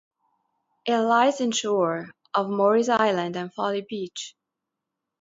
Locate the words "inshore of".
1.41-2.49